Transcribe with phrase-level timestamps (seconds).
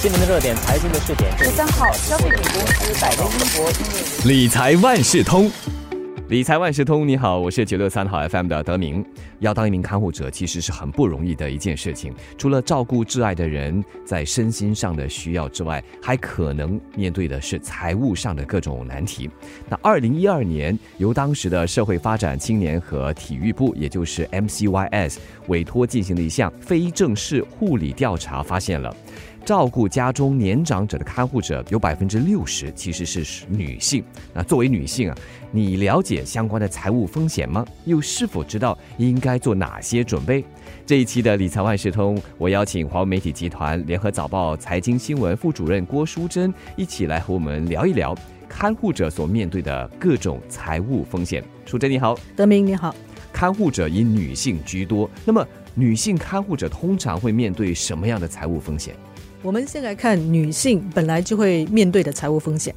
[0.00, 1.36] 新闻的热点，财经的试点。
[1.36, 5.50] 十三号，消费品公司百威英博理财万事通。
[6.28, 9.04] 理财万事通，你好，我是九六三号 FM 的德明。
[9.40, 12.14] 要当一名看护者，其实是很不容易的一件事情。
[12.36, 19.28] 除了照顾挚爱的人在身心上的需要之外，还可能面对的是财务上的各种难题。
[19.68, 25.16] 那二零一二年，由当时的社会发展青年和体育部，也就是 MCYS
[25.48, 28.94] 委托进行的一项非正式护理调查，发现了。
[29.48, 34.04] 照顾家中年长者的看护者有百分之六十其实是女性。
[34.34, 35.16] 那作为女性啊，
[35.50, 37.64] 你了解相关的财务风险吗？
[37.86, 40.44] 又是否知道应该做哪些准备？
[40.84, 48.14] 这一期的理财万事通，我邀请华为媒体集团联合早报财经新闻副主任郭淑珍一起来和我们聊一聊
[48.50, 51.42] 看护者所面对的各种财务风险。
[51.64, 52.94] 淑珍你好，德明你好。
[53.32, 55.42] 看护者以女性居多，那么
[55.74, 58.94] 女性看护者通常会面对什么样的财务风险？
[59.42, 62.74] 我们先来看女性本来就会面对的财务风险。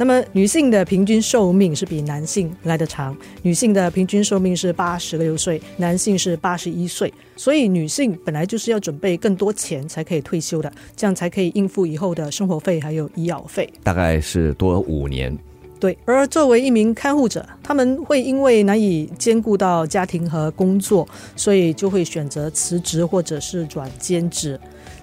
[0.00, 7.12] 那么，女性的平均寿命是比男性来的长，女性的平均寿命是八十六岁，男性是八十一岁。
[7.36, 13.68] 所以，女性本来就是要准备更多钱才可以退休的，这样才可以应付以后的生活费还有医药费。
[13.82, 15.36] 大概是多五年。
[15.80, 24.58] 对，而作为一名看护者，他们会因为难以兼顾到家庭和工作，所以就会选择辞职或者是转兼职。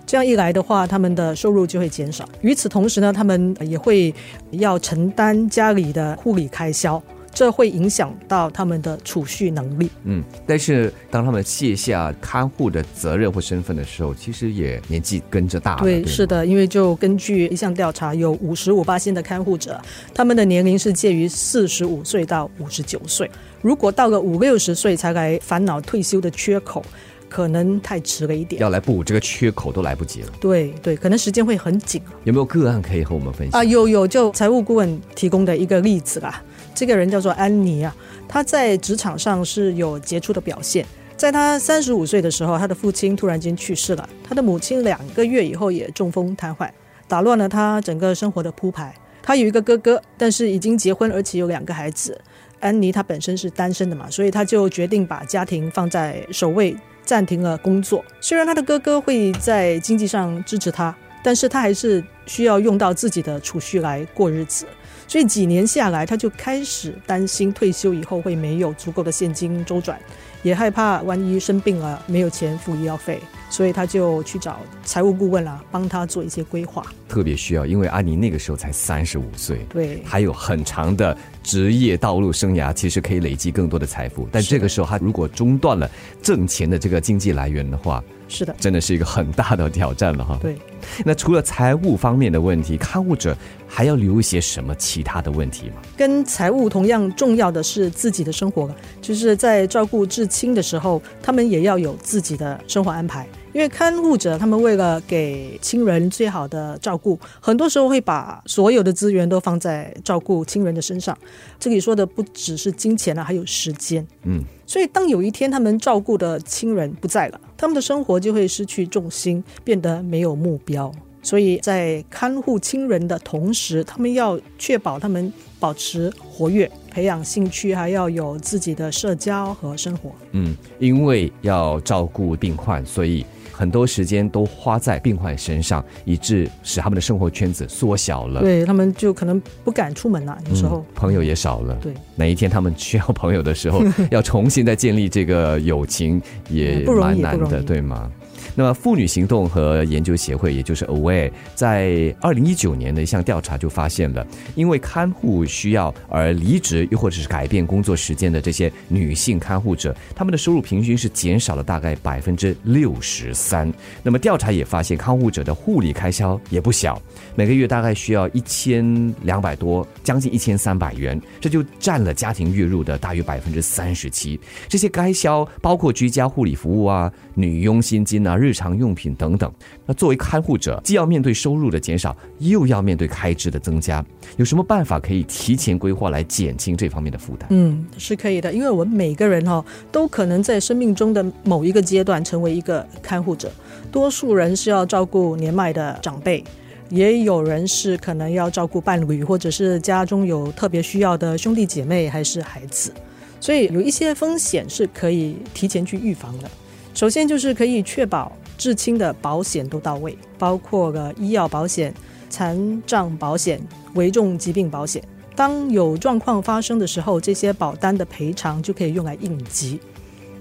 [0.06, 2.28] 这样一来的话，他们的收入就会减少。
[2.42, 4.14] 与此同时呢，他们也会
[4.52, 7.02] 要承担家里的护理开销，
[7.34, 9.89] 这会影响到他们的储蓄能力。
[10.03, 15.81] 嗯，但是当他们卸下看护的责任或身份的时候，其实也年纪跟着大了。
[15.81, 19.81] 对，是的，因为就根据一项调查，有五十五八线的看护者，
[20.14, 23.30] 他们的年龄是介于四十五岁到五十九岁。
[23.62, 26.86] 如果到了五六十岁才来烦恼退休的缺口。
[27.30, 30.30] 可能太迟了一点，要来补这个缺口都来不及了。
[30.40, 32.02] 对对，可能时间会很紧。
[32.23, 33.64] 有没有个案可以和我们分享啊？
[33.64, 36.42] 有有，就财务顾问提供的一个例子啦。
[36.73, 37.96] 这个人叫做安妮啊，
[38.28, 40.86] 她在职场上是有杰出的表现。
[41.18, 46.69] 在她三十五岁的时候，她的父亲突然间去世了，她的母亲两个月以后也中风瘫痪，
[47.07, 48.94] 打乱了她整个生活的铺排。
[49.24, 52.19] 她有一个哥哥，但是已经结婚，而且有两个孩子。
[52.59, 56.75] 安妮她本身是单身的嘛，所以她就决定把家庭放在首位。
[57.06, 60.94] 暂停了工作，虽然他的哥哥会在经济上支持他，
[61.24, 64.66] 但是他还是需要用到自己的储蓄来过日子。
[65.08, 70.00] 所以几年下来，他就开始担心退休以后会没有足够的现金周转，
[70.42, 73.22] 也害怕万一生病了没有钱付医药费。
[73.56, 76.86] 所以他就去找财务顾问了，帮他做一些规划。
[77.08, 84.28] 特别需要，因为安妮那个时候才三十五岁，对，还有很长的职业道路生涯，其实可以累积更多的财富。
[84.30, 85.90] 但这个时候，他如果中断了
[86.22, 90.38] 挣钱的这个经济来源的话，是的，真的是一个很大的挑战了哈。
[90.42, 90.58] 对，
[91.06, 95.76] 那除了财务方面的问题，看护者还要留一些什么其他的问题吗？
[95.96, 98.70] 跟财务同样重要的是自己的生活，
[99.02, 103.26] 就是在照顾至亲的时候，他们也要有自己的生活安排。
[103.56, 111.18] 因为看护者他们为了给亲人最好的照顾，很多时候会把所有的资源都放在照顾亲人的身上。
[111.58, 114.06] 这里说的不只是金钱了，还有时间。
[114.24, 120.92] 嗯，所以当有一天他们照顾的亲人不在了，他们的生活就会失去重心，变得没有目标。
[121.24, 130.12] 所以在看护亲人的同时，他们要确保他们保持活跃，培养兴趣，还要有自己的社交和生活。
[130.34, 133.26] 嗯，因为要照顾病患，所以。
[133.58, 138.42] 很多时间都花在病患身上，以致使他们的生活圈子缩小了。
[138.42, 141.74] 对他们就可能不敢出门了，有时候朋友也少了。
[141.76, 148.12] 对，哪一天他们需要朋友的时候， 要重新再建立这个友情，也蛮难的，对吗？
[148.58, 163.70] 那么，妇女行动和研究协会，也就是 Aware，在二零一九年的一项调查就发现了，因为看护需要而离职又或者是改变工作时间的这些女性看护者，她们的收入平均是减少了大概百分之六十三。
[164.02, 167.01] 那么，调查也发现，看护者的护理开销也不小，
[167.36, 174.40] 每个月大概需要一千两百多，将近一千三百元，这就占了家庭月入的大约百分之三十七。
[174.69, 178.38] 这些开销包括居家护理服务啊、女佣薪金啊。
[178.45, 179.51] 日常用品等等，
[179.88, 184.06] 那作为看护者，既要面对收入的减少，又要面对开支的增加，
[184.38, 187.47] 有什么办法可以提前规划来减轻这方面的负担？
[187.50, 193.51] 嗯，是可以的，因为我们每个人哈都可能在生命中的某一个阶段成为一个看护者。
[193.92, 196.44] 多数人是要照顾年迈的长辈，
[196.89, 202.94] 也有人是可能要照顾伴侣，或者是家中有特别需要的兄弟姐妹还是孩子，
[203.39, 206.51] 所以有一些风险是可以提前去预防的。
[206.95, 211.94] 首先就是可以确保至亲的保险都到位，包括了医药保险、
[212.30, 213.62] 残障保险、
[213.95, 215.03] 危重疾病保险。
[215.36, 219.77] 当有状况发生的时候，这些保单的赔偿就可以用来应急。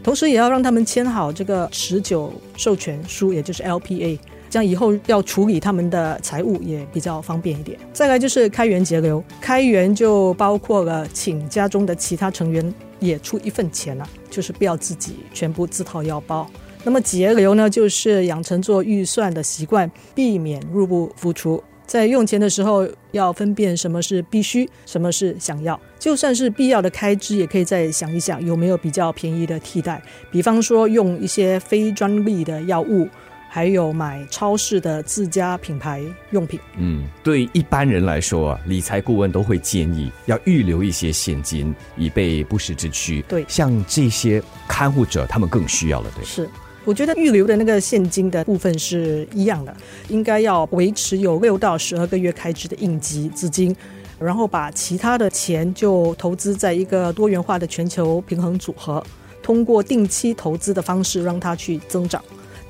[0.04, 4.16] 同时，也要让他们签好这个持久授权书，也就是 LPA，
[4.48, 7.76] 这样以后要处理他们的财务也比较方便一点。
[7.92, 16.50] 再来就是开源节流，开源就包括了请家中的其他成员也出一份钱了，就是不要自己全部自掏腰包。
[16.82, 21.62] 那么节流呢，就是养成做预算的习惯，避免入不敷出。
[21.86, 25.78] 在用钱的时候，要分辨什么是必须，什么是想要。
[25.98, 30.02] 就算是必要的开支，也可以再想一想有没有比较便宜的替代。
[30.32, 33.06] 比方说，用一些非专利的药物，
[33.54, 36.02] 还有买超市的自家品牌
[36.32, 36.58] 用品。
[36.76, 43.22] 嗯，对一般人来说啊，理财顾问都会建议要预留一些现金，以备不时之需。
[43.28, 46.10] 对，像这些看护者，他们更需要了。
[46.16, 46.50] 对，是。
[46.84, 49.72] 我觉得预留的那个现金的部分是一样的，
[50.08, 53.72] 应该要维持有六到十二个月开支的应急资金，
[54.18, 59.00] 然后把其他的钱就投资在一个多元化的全球平衡组合，
[59.44, 62.20] 通过定期投资的方式让它去增长。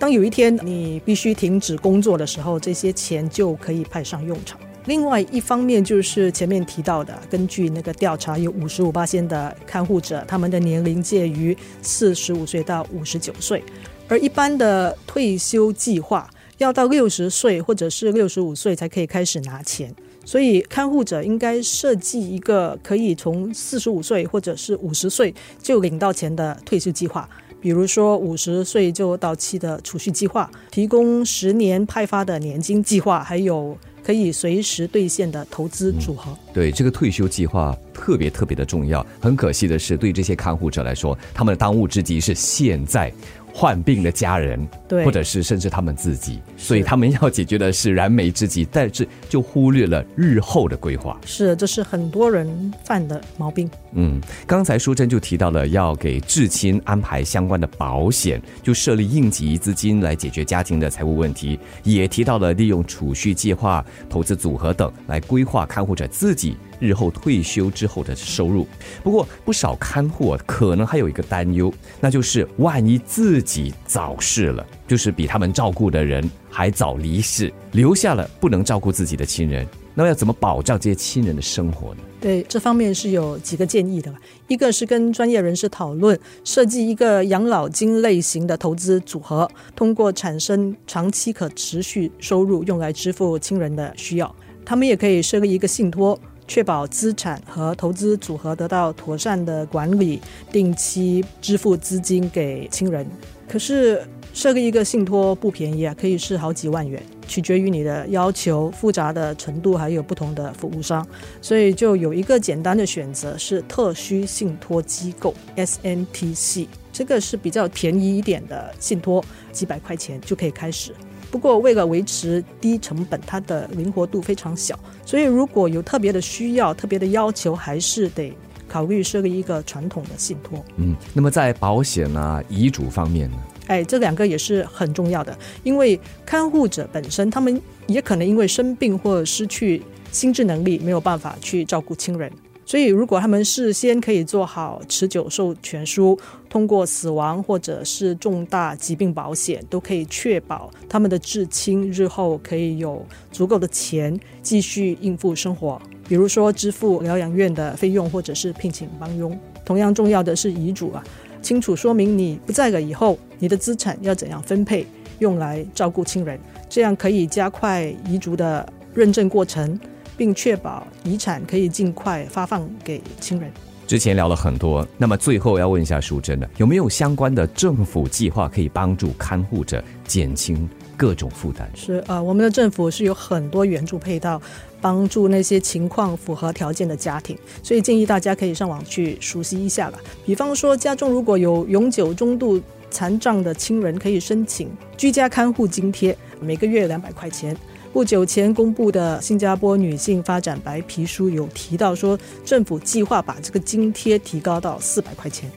[0.04, 4.60] 当有一天你必须停止工作的时候，这些钱就可以派上用场。
[4.84, 13.64] 另外一方面就是前面提到的，根据那个调查，有五十五八仙的看护者，他们的年龄介于四十五岁到五十九岁。
[14.06, 16.28] 而一般的退休计划
[16.58, 19.90] 要到六十岁或者是六十五岁才可以开始拿钱，
[20.22, 27.26] 所以看护者应该设计一个可以从四十五岁或者是五十岁就领到钱的退休计划，
[27.64, 36.37] 比如说五十岁就到期的储蓄计划，提供十年派发的年金计划，还有可以随时兑现的投资组合。
[36.52, 39.05] 对这个退休计划特别特别的重要。
[39.19, 43.11] 很可惜的是，对这些看护者来说，他们的当务之急是现在。
[43.56, 51.16] 患病的家人，对，或者是甚至他们自己，所以他们要解决的是燃眉之急，但是就忽略了日后的规划。
[51.24, 53.70] 是，这是很多人犯的毛病。
[53.92, 66.56] 嗯，刚才淑珍就提到了要给至亲安排相关的保险，就设立应急资金来解决家庭的财务问题，也提到了利用储蓄计划、投资组合等来规划看护者自己。
[66.79, 68.67] 日后退休之后的收入，
[69.03, 82.00] 不过不少看护可能还有一个担忧，那就是万一自己早逝了，就是比他们照顾的人还早离世，留下了不能照顾自己的亲人，那要怎么保障这些亲人的生活呢？
[82.21, 84.11] 对这方面是有几个建议的，
[84.49, 94.35] 一个是跟专业人士讨论，设计一个养老金类型的投资组合，通过产生长期可持续收入，用来支付亲人的需要。
[94.65, 96.19] 他们也可以设立一个信托。
[96.46, 100.20] 确保资产和投资组合得到妥善的管理，
[100.52, 103.06] 定期支付资金给亲人。
[103.49, 104.02] 可是
[104.32, 111.06] 设立一个信托不便宜啊，可以是好几万元，取决于你的要求、复杂的程度，还有不同的服务商。
[111.41, 120.93] 所以就有一个简单的选择是特需信托机构 （SNTC），这个是比较便宜一点的信托，几百块钱就可以开始。
[121.34, 128.32] 不过，为了维持低成本，它的灵活度非常小，所以如果有特别的需要、特别的要求，还是得
[128.69, 130.64] 考虑设立一个传统的信托。
[130.76, 133.36] 嗯，那么在保险啊、遗嘱方面呢？
[133.66, 139.82] 哎，这两个也是很重要的，因为看护者本身，他们也可能因为生病或失去
[140.12, 142.30] 心智能力，没有办法去照顾亲人。
[142.66, 146.18] 所以，如果他们事先可以做好持久授权书，
[146.49, 159.38] 通过死亡或者是重大疾病保险，都可以确保他们的至亲日后可以有足够的钱继续应付生活，比如说支付疗养院的费用，或者是聘请帮佣。
[159.64, 161.04] 同样重要的是遗嘱啊，
[161.42, 164.87] 清楚说明你不在了以后，你的资产要怎样分配，
[165.18, 169.78] 用来照顾亲人，这样可以加快遗嘱的认证过程。
[170.16, 173.50] 并确保遗产可以尽快发放给亲人。
[173.87, 180.66] 之前聊了很多，那么最后要问一下淑珍的，有没有相关的政府计划可以帮助看护者减轻
[180.97, 181.68] 各种负担？
[181.75, 184.40] 是呃，我们的政府是有很多援助配套，
[184.80, 189.99] 帮助那些情况符合条件的家庭，所以建议大家可以上网去熟悉一下吧。
[190.25, 192.59] 比方说，家中如果有永久中度
[192.90, 197.54] 残障的亲人，可以申请居家看护津贴，每个月两百块钱。
[197.94, 205.48] 不久前公布的新加坡女性发展白皮书有提到说，政府计划把这个津贴提高到四百块钱。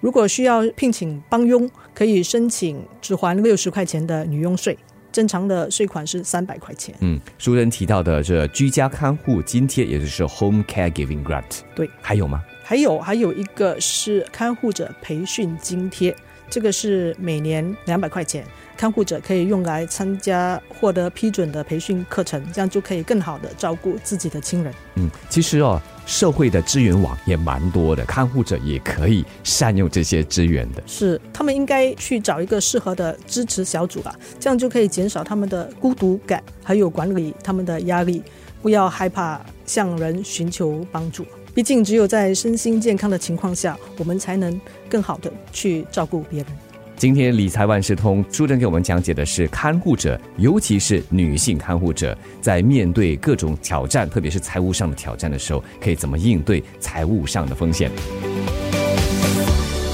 [0.00, 4.76] 如果需要聘请帮佣，可以申请只还六十块钱的女佣税，
[5.12, 6.92] 正常的税款是三百块钱。
[6.98, 11.60] 嗯，书人提到的这居家看护津贴，也就是 Home Caregiving Grant。
[11.76, 12.42] 对，还有吗？
[12.64, 16.12] 还有，还有一个是看护者培训津贴。
[16.48, 18.44] 这个是每年两百块钱，
[18.76, 24.72] 看护者可以用来参加获得批准的培训课程，这样就可以更好的照顾自己的亲人。
[24.96, 30.82] 嗯，其实哦，社会的资源网也蛮多的，看护者也可以善用这些资源的。
[30.86, 38.22] 是，他们应该去找一个适合的支持小组吧，这样就可以减少他们的孤独感，还有管理他们的压力。
[38.62, 46.46] 不要害怕向人寻求帮助，毕竟只有在身心健康的情况下，我们才能更好的去照顾别人。
[46.96, 57.90] 今天理财万事通朱正给我们讲解的是看护者，尤其是女性看护者，在面对各种挑战，特别是财务上的挑战的时候，可以怎么应对财务上的风险。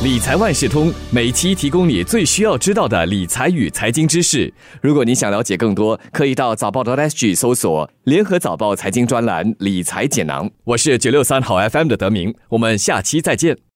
[0.04, 4.52] 理财万事通每期提供你最需要知道的理财与财经知识。
[4.80, 10.48] 如果你想了解更多，可以到早报的 SG 搜索“联合早报财经专栏理财解囊”。
[10.62, 13.62] 我是九六三好 FM 的德明，我们下期再见。